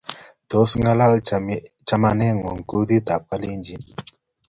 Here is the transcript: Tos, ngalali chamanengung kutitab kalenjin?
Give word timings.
Tos, 0.49 0.69
ngalali 0.79 1.19
chamanengung 1.87 2.61
kutitab 2.69 3.21
kalenjin? 3.29 3.81